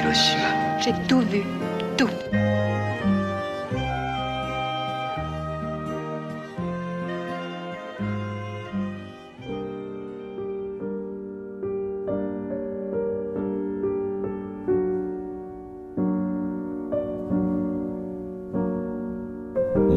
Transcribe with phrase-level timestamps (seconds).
[0.00, 0.80] Hiroshima.
[0.80, 1.42] J'ai tout vu,
[1.98, 2.08] tout.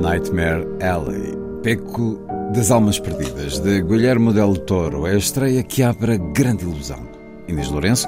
[0.01, 1.33] Nightmare Alley,
[1.63, 2.19] Beco
[2.53, 7.07] das Almas Perdidas, de Guilherme Del Toro, é a estreia que abre a grande ilusão.
[7.47, 8.07] Inês Lourenço,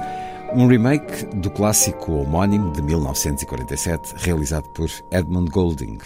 [0.54, 5.98] um remake do clássico homónimo de 1947, realizado por Edmund Golding.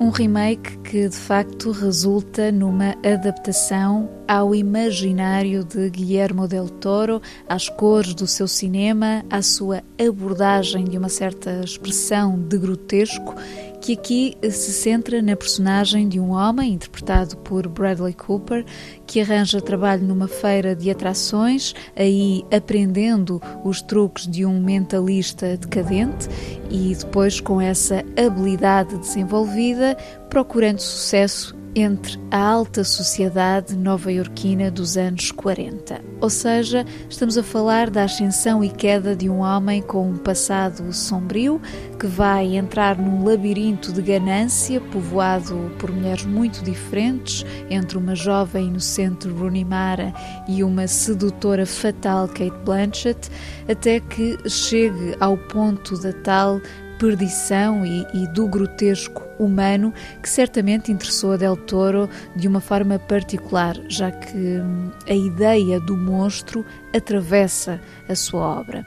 [0.00, 7.68] Um remake que de facto resulta numa adaptação ao imaginário de Guillermo del Toro, às
[7.68, 13.34] cores do seu cinema, à sua abordagem de uma certa expressão de grotesco
[13.80, 18.64] que aqui se centra na personagem de um homem, interpretado por Bradley Cooper,
[19.06, 26.28] que arranja trabalho numa feira de atrações, aí aprendendo os truques de um mentalista decadente
[26.70, 29.96] e depois, com essa habilidade desenvolvida,
[30.28, 36.00] procurando sucesso entre a alta sociedade nova-iorquina dos anos 40.
[36.20, 40.92] Ou seja, estamos a falar da ascensão e queda de um homem com um passado
[40.92, 41.60] sombrio
[41.98, 48.68] que vai entrar num labirinto de ganância povoado por mulheres muito diferentes, entre uma jovem
[48.68, 50.12] inocente Rooney Mara
[50.48, 53.30] e uma sedutora fatal Kate Blanchett,
[53.68, 56.60] até que chegue ao ponto da tal
[56.98, 59.92] perdição e, e, do grotesco humano
[60.22, 65.80] que certamente interessou a Del Toro de uma forma particular, já que hum, a ideia
[65.80, 66.64] do monstro
[66.94, 68.86] atravessa a sua obra.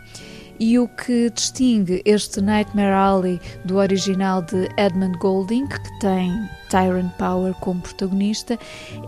[0.60, 6.32] E o que distingue este Nightmare Alley do original de Edmund Golding, que tem
[6.70, 8.60] Tyrant Power como protagonista,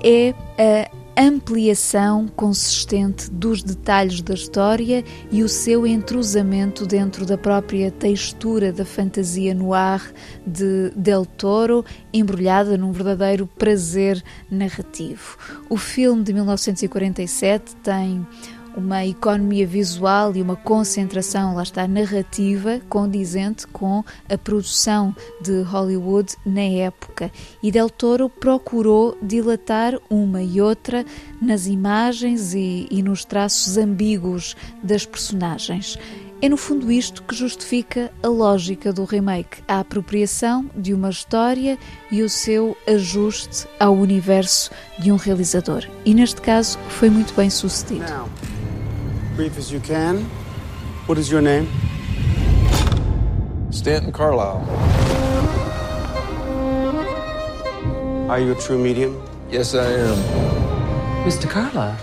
[0.04, 7.92] é a ampliação consistente dos detalhes da história e o seu entrosamento dentro da própria
[7.92, 10.14] textura da fantasia noir
[10.46, 15.38] de Del Toro, embrulhada num verdadeiro prazer narrativo.
[15.70, 18.26] O filme de 1947 tem
[18.76, 26.36] uma economia visual e uma concentração, lá está, narrativa, condizente com a produção de Hollywood
[26.46, 27.32] na época.
[27.62, 31.06] E Del Toro procurou dilatar uma e outra
[31.42, 35.98] nas imagens e, e nos traços ambíguos das personagens.
[36.44, 41.80] É no fundo isto que justifica a lógica do remake, a apropriação de uma história
[42.12, 44.70] e o seu ajuste ao universo
[45.00, 45.88] de um realizador.
[46.04, 48.12] E neste caso foi muito bem sucedido.
[48.12, 48.28] Now,
[49.36, 50.26] brief as you can.
[51.08, 51.68] What is your name?
[53.72, 54.64] Stanton Carlisle.
[58.30, 59.22] Are you a true medium?
[59.50, 60.16] Yes, I am.
[61.26, 61.50] Mr.
[61.50, 61.98] Carlisle,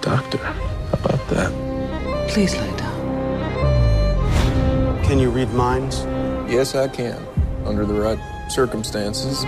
[0.00, 0.54] Doctor, how
[0.92, 1.52] about that?
[2.28, 2.96] please lie down.
[5.04, 6.04] Can you read minds?
[6.50, 7.24] Yes, I can.
[7.64, 8.18] Under the right
[8.50, 9.40] circumstances.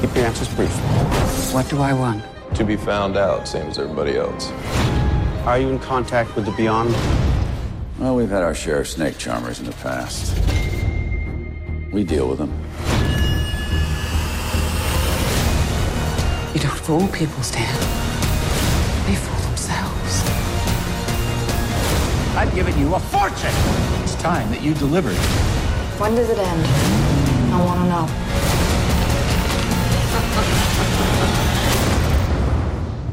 [0.00, 0.74] Keep your answers brief.
[1.54, 2.24] What do I want?
[2.56, 4.50] To be found out, same as everybody else.
[5.46, 6.90] Are you in contact with the beyond?
[7.98, 10.34] Well, we've had our share of snake charmers in the past.
[11.92, 12.50] We deal with them.
[16.54, 17.78] You don't fool people, Stan.
[19.04, 20.22] They fool themselves.
[22.38, 23.52] I've given you a fortune.
[24.02, 25.18] It's time that you delivered.
[26.00, 26.66] When does it end?
[27.52, 28.08] I want to know.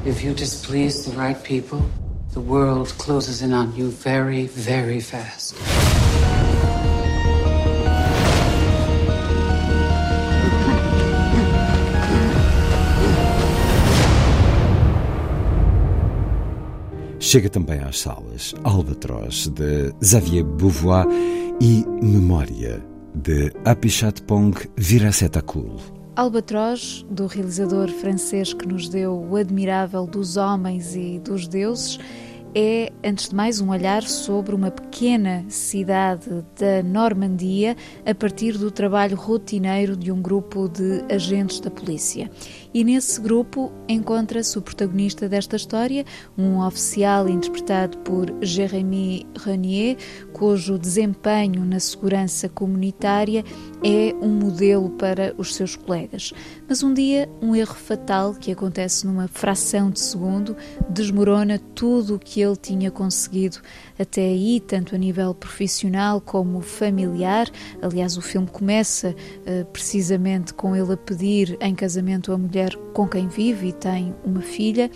[0.10, 1.84] If you displease the right people,
[2.34, 5.56] the world closes in on you very, very fast.
[17.20, 21.06] Chega também às salas Albatroz, de Xavier Beauvoir
[21.62, 22.84] e Memória,
[23.16, 26.01] de Apichatpong Viracetakul.
[26.22, 31.98] Albatroz, do realizador francês que nos deu o admirável dos homens e dos deuses,
[32.54, 36.30] é, antes de mais, um olhar sobre uma pequena cidade
[36.60, 37.76] da Normandia
[38.06, 42.30] a partir do trabalho rotineiro de um grupo de agentes da polícia.
[42.74, 46.06] E nesse grupo encontra-se o protagonista desta história,
[46.38, 49.98] um oficial interpretado por Jérémy Renier,
[50.32, 53.44] cujo desempenho na segurança comunitária
[53.84, 56.32] é um modelo para os seus colegas.
[56.68, 60.56] Mas um dia, um erro fatal que acontece numa fração de segundo
[60.90, 63.58] desmorona tudo o que ele tinha conseguido
[64.00, 67.50] até aí, tanto a nível profissional como familiar.
[67.82, 72.61] Aliás, o filme começa uh, precisamente com ele a pedir em casamento a mulher
[72.94, 74.90] com quem vive e tem uma filha.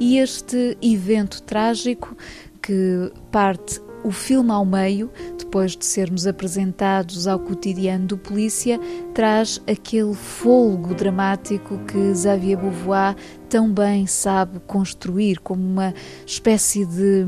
[0.00, 2.16] E este evento trágico
[2.60, 8.80] que parte o filme ao meio, depois de sermos apresentados ao cotidiano do polícia,
[9.14, 13.16] traz aquele folgo dramático que Xavier Beauvoir
[13.48, 15.92] tão bem sabe construir, como uma
[16.26, 17.26] espécie de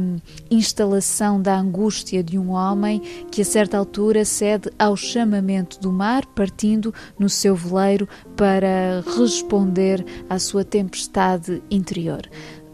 [0.51, 3.01] instalação da angústia de um homem
[3.31, 10.03] que a certa altura cede ao chamamento do mar, partindo no seu veleiro para responder
[10.29, 12.23] à sua tempestade interior.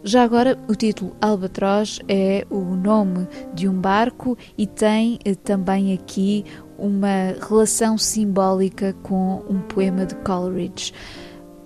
[0.02, 5.92] Já agora, o título Albatroz é o nome de um barco e tem eh, também
[5.92, 6.42] aqui
[6.78, 10.94] uma relação simbólica com um poema de Coleridge.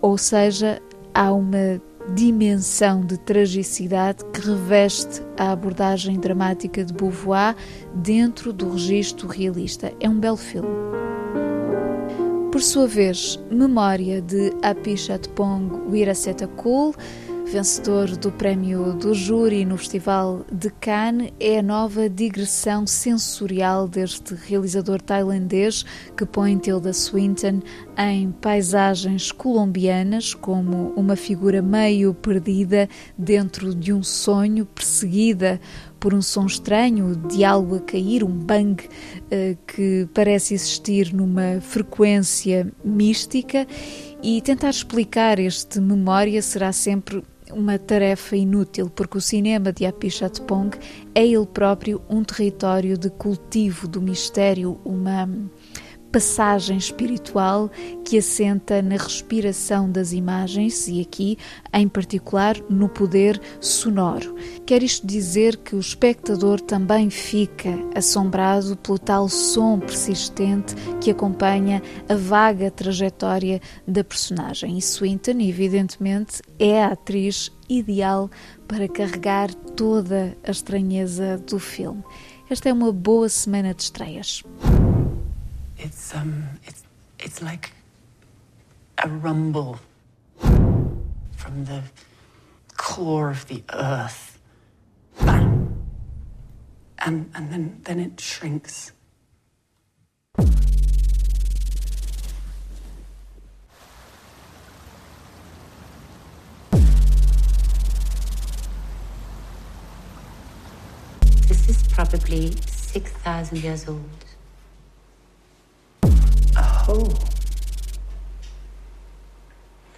[0.03, 0.83] Ou seja,
[1.15, 1.81] há uma
[2.13, 7.55] dimensão de tragicidade que reveste a abordagem dramática de Beauvoir
[7.95, 9.93] dentro do registro realista.
[10.01, 10.69] É um belo filme.
[12.51, 16.95] Por sua vez, Memória de Apichatpong Weerasethakul
[17.45, 24.35] vencedor do prémio do júri no Festival de Cannes, é a nova digressão sensorial deste
[24.35, 25.85] realizador tailandês
[26.17, 27.61] que põe Tilda Swinton
[27.97, 35.61] em paisagens colombianas como uma figura meio perdida dentro de um sonho, perseguida
[36.01, 41.61] por um som estranho, de algo a cair, um bang uh, que parece existir numa
[41.63, 43.67] frequência mística.
[44.23, 50.71] E tentar explicar este memória será sempre uma tarefa inútil, porque o cinema de Apichatpong
[51.15, 55.29] é ele próprio um território de cultivo do mistério, uma
[56.15, 57.69] passagem espiritual
[58.05, 61.37] que assenta na respiração das imagens e aqui,
[61.73, 64.37] em particular, no poder sonoro.
[64.65, 71.83] Quer isto dizer que o espectador também fica assombrado pelo tal som persistente que acompanha
[72.09, 74.79] a vaga trajetória da personagem.
[74.79, 78.31] E Swinton, evidentemente, é a atriz ideal
[78.69, 82.05] para carregar toda a estranheza do filme.
[82.49, 84.45] Esta é uma boa semana de estreias.
[85.85, 86.83] It's um, it's
[87.19, 87.73] it's like
[88.97, 89.81] a rumble
[90.39, 91.83] from the
[92.79, 94.39] core of the earth,
[95.19, 95.77] and
[96.99, 98.93] and then then it shrinks.
[111.47, 114.34] This is probably 6,000 years old.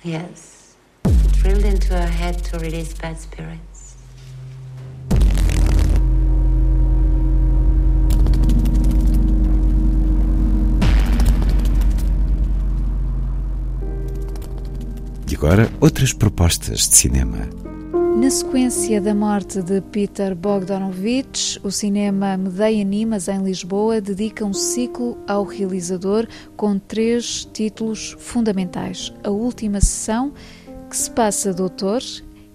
[0.06, 0.76] Yes.
[1.42, 3.96] Drilled into her head to release bad spirits.
[15.28, 17.65] E agora, outras propostas de cinema.
[18.16, 24.54] Na sequência da morte de Peter Bogdanovich, o cinema Medeia Animas em Lisboa dedica um
[24.54, 30.32] ciclo ao realizador com três títulos fundamentais: A Última Sessão,
[30.88, 32.00] que se passa Doutor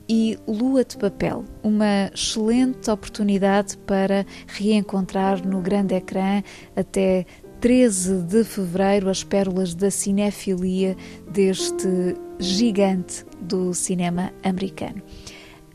[0.09, 6.41] e Lua de Papel, uma excelente oportunidade para reencontrar no grande ecrã
[6.75, 7.23] até
[7.61, 10.97] 13 de fevereiro as pérolas da cinefilia
[11.31, 15.03] deste gigante do cinema americano.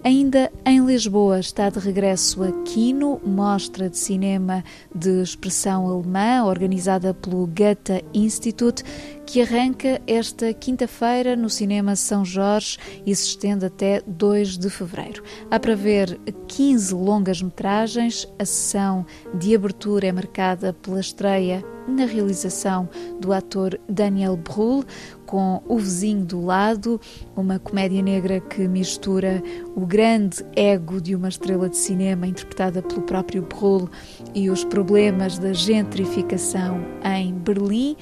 [0.05, 4.63] Ainda em Lisboa está de regresso a Kino, mostra de cinema
[4.95, 8.85] de expressão alemã organizada pelo Goethe Institute,
[9.27, 15.25] que arranca esta quinta-feira no Cinema São Jorge e se estende até 2 de fevereiro.
[15.51, 22.89] Há para ver 15 longas-metragens, a sessão de abertura é marcada pela estreia na realização
[23.21, 24.85] do ator Daniel Brühl,
[25.25, 27.01] com O Vizinho do Lado,
[27.37, 29.43] uma comédia negra que mistura
[29.75, 33.89] o grande ego de uma estrela de cinema interpretada pelo próprio Brühl
[34.35, 37.97] e os problemas da gentrificação em Berlim.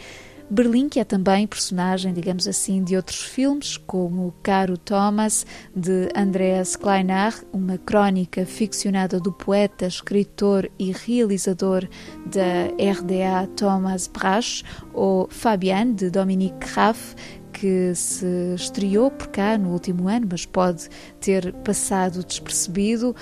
[0.51, 6.77] Berlim, que é também personagem, digamos assim, de outros filmes, como Caro Thomas, de Andreas
[6.77, 11.89] Kleinach, uma crónica ficcionada do poeta, escritor e realizador
[12.27, 17.17] da RDA Thomas Brasch, ou Fabian, de Dominique Graff,
[17.53, 20.89] que se estreou por cá no último ano, mas pode
[21.21, 23.17] ter passado despercebido.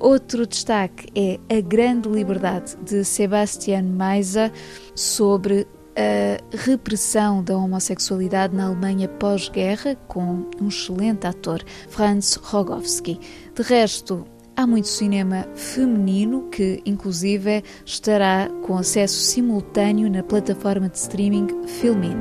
[0.00, 4.52] Outro destaque é A Grande Liberdade de Sebastian Maisa
[4.94, 13.18] sobre a repressão da homossexualidade na Alemanha pós-guerra, com um excelente ator, Franz Rogowski.
[13.54, 14.24] De resto,
[14.56, 22.16] há muito cinema feminino que, inclusive, estará com acesso simultâneo na plataforma de streaming Filmin.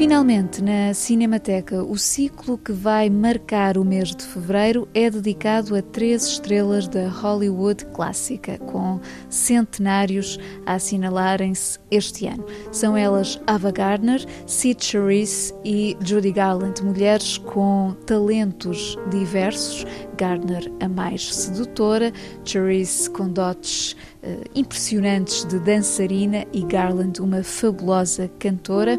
[0.00, 5.82] Finalmente, na Cinemateca, o ciclo que vai marcar o mês de fevereiro é dedicado a
[5.82, 12.46] três estrelas da Hollywood clássica, com centenários a assinalarem-se este ano.
[12.72, 19.84] São elas Ava Gardner, Sid Charisse e Judy Garland, mulheres com talentos diversos.
[20.16, 22.12] Gardner a mais sedutora,
[22.44, 28.98] Charisse com dotes uh, impressionantes de dançarina e Garland uma fabulosa cantora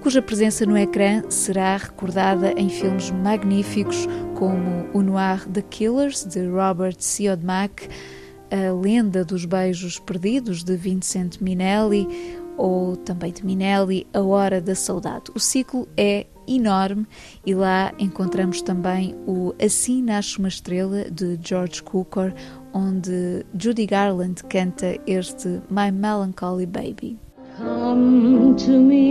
[0.00, 6.46] cuja presença no ecrã será recordada em filmes magníficos como o noir The Killers, de
[6.46, 7.88] Robert Siodmak,
[8.50, 12.06] A Lenda dos Beijos Perdidos, de Vincent Minelli,
[12.56, 15.30] ou também de Minelli, A Hora da Saudade.
[15.34, 17.06] O ciclo é enorme
[17.44, 22.32] e lá encontramos também o Assim Nasce uma Estrela, de George Cukor,
[22.72, 27.18] onde Judy Garland canta este My Melancholy Baby.
[27.58, 29.07] Come to me,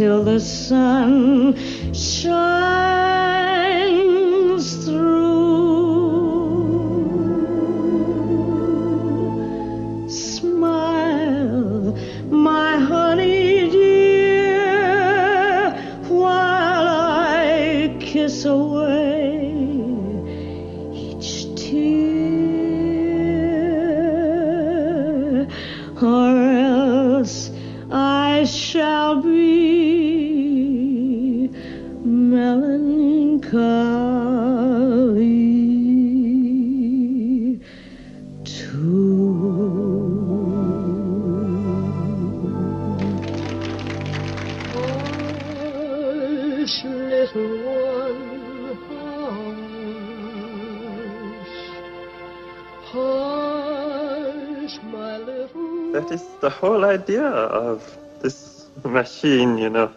[0.00, 1.54] until the sun
[1.92, 2.64] shines
[4.86, 5.28] through.
[10.08, 11.94] Smile,
[12.30, 14.62] my honey dear,
[16.08, 18.89] while I kiss away
[47.29, 48.77] Hush, little one,
[50.09, 51.55] hush.
[52.91, 57.83] Hush, my little That is the whole idea of
[58.21, 59.91] this machine, you know.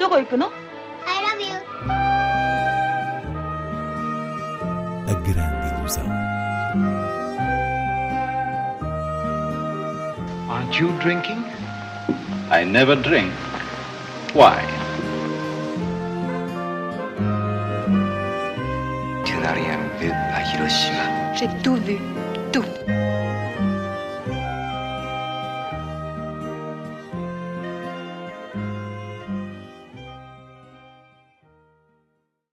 [0.00, 0.50] どこ行くの
[1.06, 1.54] I love you.
[5.06, 6.04] A grande ilusão.
[10.50, 11.44] Aren't you drinking?
[12.50, 13.32] I never drink.
[14.34, 14.79] Why?
[21.41, 21.97] J'ai tout vu.